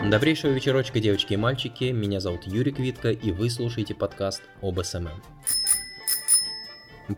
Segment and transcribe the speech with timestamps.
[0.00, 1.84] Добрейшего вечерочка, девочки и мальчики.
[1.86, 5.20] Меня зовут Юрий Квитко, и вы слушаете подкаст об СММ.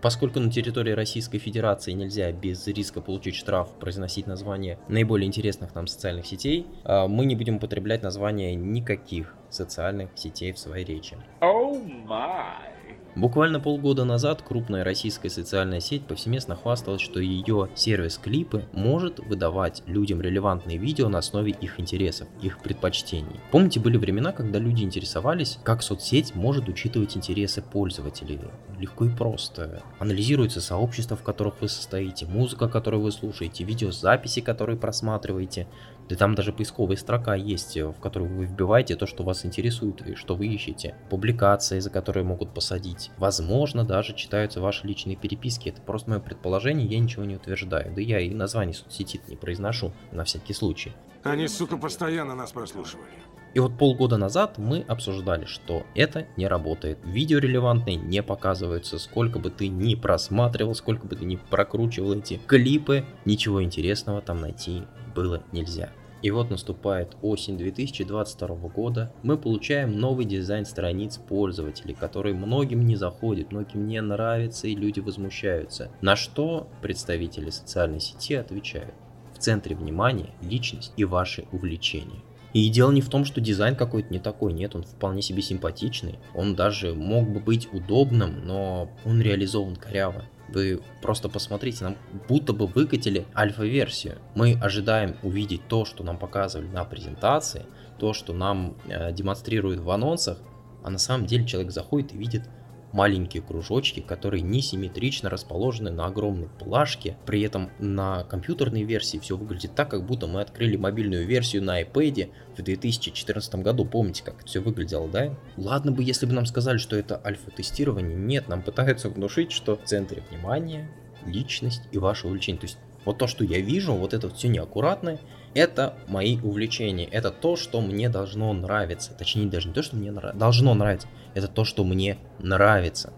[0.00, 5.88] Поскольку на территории Российской Федерации нельзя без риска получить штраф произносить название наиболее интересных нам
[5.88, 11.18] социальных сетей, а, мы не будем употреблять название никаких социальных сетей в своей речи.
[11.42, 12.79] Oh my.
[13.16, 19.82] Буквально полгода назад крупная российская социальная сеть повсеместно хвасталась, что ее сервис Клипы может выдавать
[19.86, 23.40] людям релевантные видео на основе их интересов, их предпочтений.
[23.50, 28.40] Помните, были времена, когда люди интересовались, как соцсеть может учитывать интересы пользователей?
[28.78, 29.82] Легко и просто.
[29.98, 35.66] Анализируется сообщество, в которых вы состоите, музыка, которую вы слушаете, видеозаписи, которые просматриваете,
[36.10, 40.16] да там даже поисковая строка есть, в которую вы вбиваете то, что вас интересует и
[40.16, 40.96] что вы ищете.
[41.08, 43.12] Публикации, за которые могут посадить.
[43.16, 45.68] Возможно, даже читаются ваши личные переписки.
[45.68, 47.94] Это просто мое предположение, я ничего не утверждаю.
[47.94, 50.92] Да я и название соцсети не произношу, на всякий случай.
[51.22, 53.06] Они, сука, постоянно нас прослушивали.
[53.54, 56.98] И вот полгода назад мы обсуждали, что это не работает.
[57.04, 58.98] Видео релевантные не показываются.
[58.98, 64.40] Сколько бы ты ни просматривал, сколько бы ты ни прокручивал эти клипы, ничего интересного там
[64.40, 64.82] найти
[65.14, 65.90] было нельзя.
[66.22, 72.96] И вот наступает осень 2022 года, мы получаем новый дизайн страниц пользователей, который многим не
[72.96, 75.90] заходит, многим не нравится и люди возмущаются.
[76.02, 78.94] На что представители социальной сети отвечают.
[79.34, 82.20] В центре внимания личность и ваши увлечения.
[82.52, 86.18] И дело не в том, что дизайн какой-то не такой, нет, он вполне себе симпатичный,
[86.34, 90.24] он даже мог бы быть удобным, но он реализован коряво.
[90.48, 91.96] Вы просто посмотрите, нам
[92.28, 94.18] будто бы выкатили альфа-версию.
[94.34, 97.66] Мы ожидаем увидеть то, что нам показывали на презентации,
[97.98, 100.38] то, что нам э, демонстрируют в анонсах,
[100.82, 102.48] а на самом деле человек заходит и видит
[102.92, 107.16] маленькие кружочки, которые несимметрично расположены на огромной плашке.
[107.26, 111.82] При этом на компьютерной версии все выглядит так, как будто мы открыли мобильную версию на
[111.82, 113.84] iPad в 2014 году.
[113.84, 115.34] Помните, как это все выглядело, да?
[115.56, 118.16] Ладно бы, если бы нам сказали, что это альфа-тестирование.
[118.16, 120.90] Нет, нам пытаются внушить, что в центре внимания
[121.26, 122.60] личность и ваше увлечение.
[122.60, 125.20] То есть вот то, что я вижу, вот это все неаккуратное,
[125.54, 129.12] это мои увлечения, это то, что мне должно нравиться.
[129.14, 130.36] Точнее, даже не то, что мне нрав...
[130.36, 133.12] должно нравиться, это то, что мне нравится.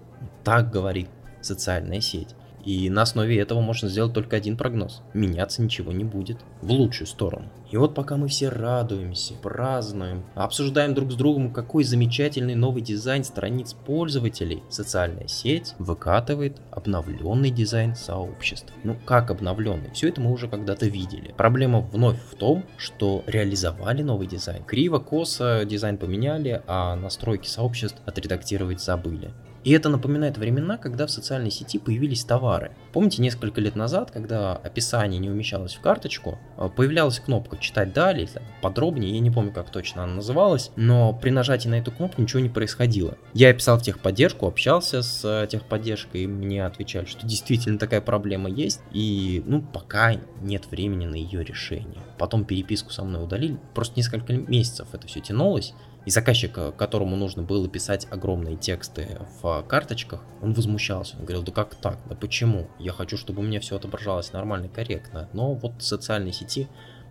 [0.44, 1.09] Так говорит
[1.41, 2.34] социальная сеть.
[2.65, 5.03] И на основе этого можно сделать только один прогноз.
[5.15, 6.39] Меняться ничего не будет.
[6.61, 7.47] В лучшую сторону.
[7.71, 13.25] И вот пока мы все радуемся, празднуем, обсуждаем друг с другом, какой замечательный новый дизайн
[13.25, 18.73] страниц пользователей, социальная сеть выкатывает обновленный дизайн сообществ.
[18.84, 19.91] Ну как обновленный?
[19.93, 21.34] Все это мы уже когда-то видели.
[21.37, 24.62] Проблема вновь в том, что реализовали новый дизайн.
[24.65, 29.33] Криво, косо дизайн поменяли, а настройки сообществ отредактировать забыли.
[29.65, 32.73] И это напоминает времена, когда в социальной сети появились товары.
[32.93, 38.28] Помните, несколько лет назад, когда описание не умещалось в карточку, э, появлялась кнопка «Читать далее»,
[38.61, 42.41] подробнее, я не помню, как точно она называлась, но при нажатии на эту кнопку ничего
[42.41, 43.17] не происходило.
[43.34, 48.50] Я писал в техподдержку, общался с э, техподдержкой, и мне отвечали, что действительно такая проблема
[48.50, 52.00] есть, и ну пока нет времени на ее решение.
[52.19, 55.75] Потом переписку со мной удалили, просто несколько месяцев это все тянулось,
[56.05, 61.17] и заказчик, которому нужно было писать огромные тексты в карточках, он возмущался.
[61.17, 62.69] Он говорил, да как так, да почему?
[62.79, 65.29] Я хочу, чтобы у меня все отображалось нормально, корректно.
[65.33, 66.69] Но вот в социальной сети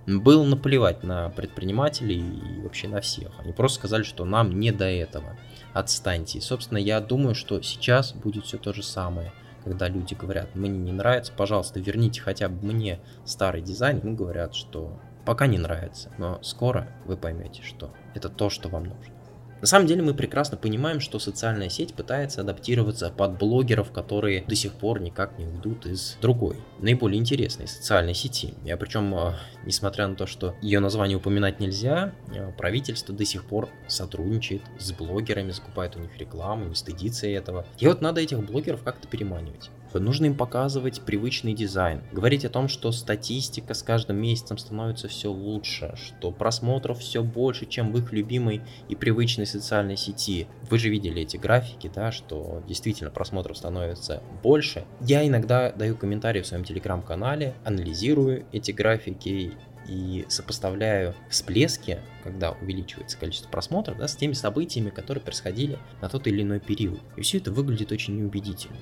[0.07, 3.31] было наплевать на предпринимателей и вообще на всех.
[3.39, 5.37] Они просто сказали, что нам не до этого.
[5.73, 6.39] Отстаньте.
[6.39, 9.31] И, собственно, я думаю, что сейчас будет все то же самое.
[9.63, 13.99] Когда люди говорят, мне не нравится, пожалуйста, верните хотя бы мне старый дизайн.
[13.99, 18.85] Ему говорят, что Пока не нравится, но скоро вы поймете, что это то, что вам
[18.85, 19.13] нужно.
[19.61, 24.55] На самом деле мы прекрасно понимаем, что социальная сеть пытается адаптироваться под блогеров, которые до
[24.55, 28.55] сих пор никак не уйдут из другой, наиболее интересной социальной сети.
[28.63, 33.45] Я причем, а, несмотря на то, что ее название упоминать нельзя, а, правительство до сих
[33.45, 37.67] пор сотрудничает с блогерами, закупает у них рекламу, не стыдится этого.
[37.77, 39.69] И вот надо этих блогеров как-то переманивать.
[39.99, 45.31] Нужно им показывать привычный дизайн, говорить о том, что статистика с каждым месяцем становится все
[45.31, 50.47] лучше, что просмотров все больше, чем в их любимой и привычной социальной сети.
[50.69, 54.85] Вы же видели эти графики, да, что действительно просмотров становится больше.
[55.01, 59.53] Я иногда даю комментарии в своем телеграм-канале, анализирую эти графики
[59.87, 66.27] и сопоставляю всплески, когда увеличивается количество просмотров, да, с теми событиями, которые происходили на тот
[66.27, 67.01] или иной период.
[67.17, 68.77] И все это выглядит очень неубедительно.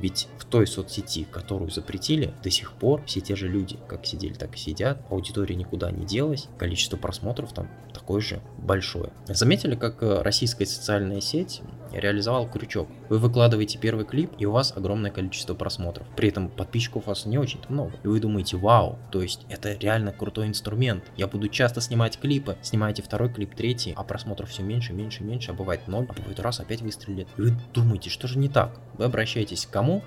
[0.00, 4.34] Ведь в той соцсети, которую запретили, до сих пор все те же люди, как сидели,
[4.34, 9.12] так и сидят, аудитория никуда не делась, количество просмотров там такое же большое.
[9.26, 11.62] Заметили, как э, российская социальная сеть
[11.94, 12.88] реализовал крючок.
[13.08, 16.06] Вы выкладываете первый клип, и у вас огромное количество просмотров.
[16.16, 17.92] При этом подписчиков у вас не очень-то много.
[18.02, 21.04] И вы думаете, вау, то есть это реально крутой инструмент.
[21.16, 22.56] Я буду часто снимать клипы.
[22.62, 26.40] Снимаете второй клип, третий, а просмотров все меньше, меньше, меньше, а бывает ноль, а бывает
[26.40, 27.28] раз, опять выстрелит.
[27.36, 28.78] И вы думаете, что же не так?
[28.94, 30.02] Вы обращаетесь к кому?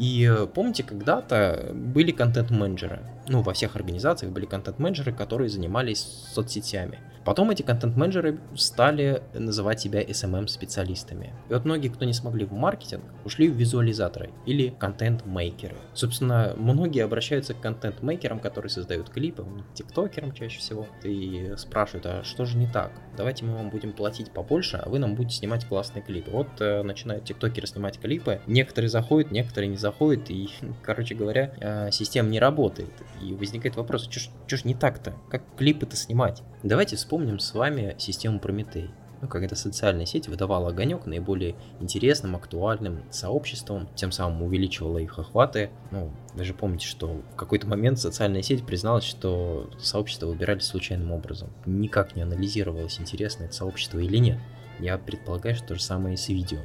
[0.00, 3.00] И э, помните, когда-то были контент-менеджеры.
[3.28, 6.00] Ну, во всех организациях были контент-менеджеры, которые занимались
[6.32, 6.98] соцсетями.
[7.24, 11.34] Потом эти контент-менеджеры стали называть себя SMM-специалистами.
[11.48, 15.76] И вот многие, кто не смогли в маркетинг, ушли в визуализаторы или контент-мейкеры.
[15.92, 19.44] Собственно, многие обращаются к контент-мейкерам, которые создают клипы,
[19.74, 22.92] тиктокерам чаще всего, и спрашивают, а что же не так?
[23.18, 26.30] Давайте мы вам будем платить побольше, а вы нам будете снимать классные клипы.
[26.30, 29.89] Вот э, начинают тиктокеры снимать клипы, некоторые заходят, некоторые не заходят,
[30.30, 30.48] и,
[30.82, 32.90] короче говоря, э, система не работает.
[33.22, 35.14] И возникает вопрос, что ж не так-то?
[35.30, 36.42] Как клипы-то снимать?
[36.62, 38.90] Давайте вспомним с вами систему Прометей.
[39.20, 45.70] Ну, когда социальная сеть выдавала огонек наиболее интересным, актуальным сообществом, тем самым увеличивала их охваты.
[45.90, 51.12] Ну, вы же помните, что в какой-то момент социальная сеть призналась, что сообщество выбирали случайным
[51.12, 51.50] образом.
[51.66, 54.38] Никак не анализировалось, интересно это сообщество или нет.
[54.78, 56.58] Я предполагаю, что то же самое и с видео.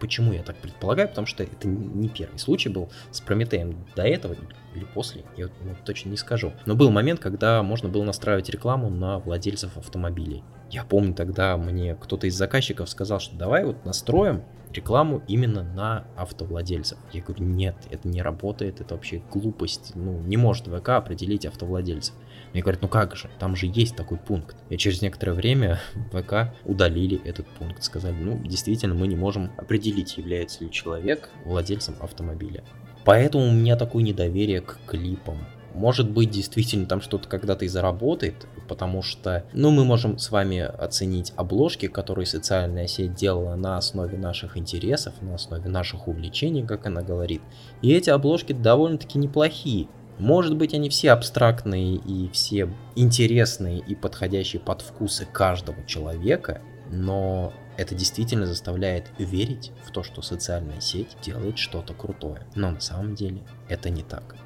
[0.00, 1.08] Почему я так предполагаю?
[1.08, 3.86] Потому что это не первый случай был с Прометеем.
[3.94, 4.36] До этого
[4.74, 6.52] или после, я ну, точно не скажу.
[6.64, 10.44] Но был момент, когда можно было настраивать рекламу на владельцев автомобилей.
[10.70, 16.04] Я помню тогда мне кто-то из заказчиков сказал, что давай вот настроим рекламу именно на
[16.16, 16.98] автовладельцев.
[17.12, 19.92] Я говорю, нет, это не работает, это вообще глупость.
[19.94, 22.14] Ну, не может ВК определить автовладельцев.
[22.52, 24.56] Мне говорят, ну как же, там же есть такой пункт.
[24.70, 25.80] И через некоторое время
[26.12, 27.82] ВК удалили этот пункт.
[27.82, 32.64] Сказали, ну, действительно, мы не можем определить, является ли человек владельцем автомобиля.
[33.04, 35.38] Поэтому у меня такое недоверие к клипам.
[35.76, 40.58] Может быть, действительно там что-то когда-то и заработает, потому что, ну, мы можем с вами
[40.58, 46.86] оценить обложки, которые социальная сеть делала на основе наших интересов, на основе наших увлечений, как
[46.86, 47.42] она говорит.
[47.82, 49.88] И эти обложки довольно-таки неплохие.
[50.18, 57.52] Может быть, они все абстрактные и все интересные и подходящие под вкусы каждого человека, но
[57.76, 62.46] это действительно заставляет верить в то, что социальная сеть делает что-то крутое.
[62.54, 64.36] Но на самом деле это не так.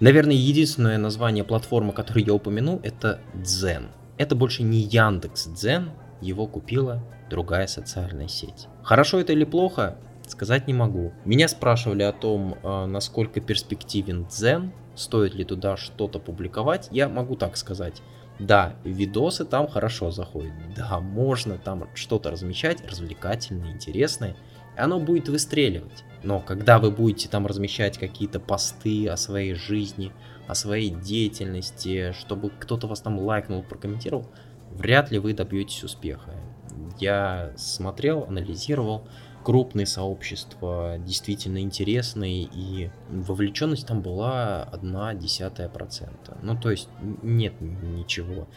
[0.00, 3.88] Наверное, единственное название платформы, которую я упомяну, это Дзен.
[4.18, 8.68] Это больше не Яндекс Дзен, его купила другая социальная сеть.
[8.82, 9.96] Хорошо это или плохо,
[10.26, 11.12] сказать не могу.
[11.24, 16.88] Меня спрашивали о том, а, насколько перспективен Дзен, стоит ли туда что-то публиковать.
[16.90, 18.02] Я могу так сказать.
[18.38, 20.52] Да, видосы там хорошо заходят.
[20.76, 24.36] Да, можно там что-то размещать, развлекательное, интересное.
[24.76, 26.04] Оно будет выстреливать.
[26.22, 30.12] Но когда вы будете там размещать какие-то посты о своей жизни,
[30.48, 34.30] о своей деятельности, чтобы кто-то вас там лайкнул, прокомментировал,
[34.70, 36.34] вряд ли вы добьетесь успеха.
[36.98, 39.06] Я смотрел, анализировал,
[39.44, 46.38] крупные сообщества, действительно интересные, и вовлеченность там была одна десятая процента.
[46.42, 46.88] Ну, то есть
[47.22, 48.48] нет ничего.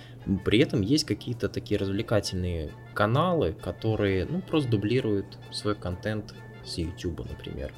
[0.45, 6.33] При этом есть какие-то такие развлекательные каналы, которые, ну, просто дублируют свой контент
[6.65, 7.73] с YouTube, например.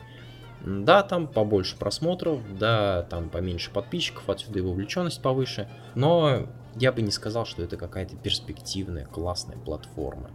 [0.63, 7.01] Да, там побольше просмотров, да, там поменьше подписчиков, отсюда и вовлеченность повыше, но я бы
[7.01, 10.29] не сказал, что это какая-то перспективная, классная платформа.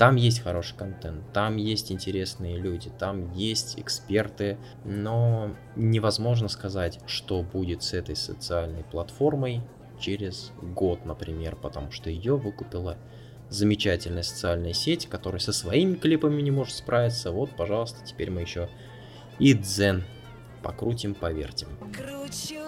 [0.00, 7.42] Там есть хороший контент, там есть интересные люди, там есть эксперты, но невозможно сказать, что
[7.42, 9.60] будет с этой социальной платформой
[10.00, 12.96] через год, например, потому что ее выкупила
[13.50, 17.30] замечательная социальная сеть, которая со своими клипами не может справиться.
[17.30, 18.70] Вот, пожалуйста, теперь мы еще
[19.38, 20.04] и Дзен
[20.62, 21.68] покрутим, повертим.
[21.94, 22.59] Кручу,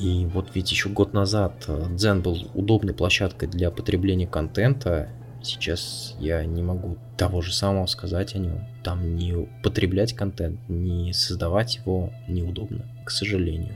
[0.00, 5.10] и вот ведь еще год назад Дзен был удобной площадкой для потребления контента.
[5.42, 8.66] Сейчас я не могу того же самого сказать о нем.
[8.82, 13.74] Там не потреблять контент, не создавать его неудобно, к сожалению.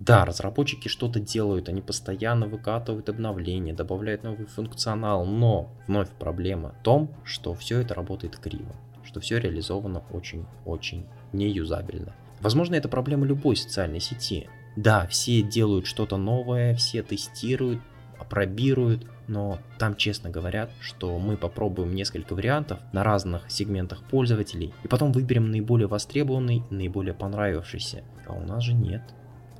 [0.00, 6.82] Да, разработчики что-то делают, они постоянно выкатывают обновления, добавляют новый функционал, но вновь проблема в
[6.82, 12.16] том, что все это работает криво, что все реализовано очень-очень неюзабельно.
[12.42, 14.48] Возможно, это проблема любой социальной сети.
[14.74, 17.80] Да, все делают что-то новое, все тестируют,
[18.18, 24.88] опробируют, но там честно говорят, что мы попробуем несколько вариантов на разных сегментах пользователей и
[24.88, 28.02] потом выберем наиболее востребованный, наиболее понравившийся.
[28.26, 29.02] А у нас же нет.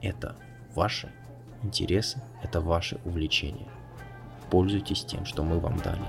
[0.01, 0.35] Это
[0.75, 1.09] ваши
[1.63, 3.69] интересы, это ваши увлечения.
[4.51, 6.03] Пользуйтесь тем, что мы вам дали.